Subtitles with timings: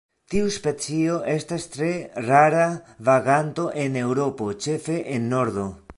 [0.33, 1.91] Tiu specio estas tre
[2.29, 2.65] rara
[3.11, 5.73] vaganto en Eŭropo ĉefe en nordo.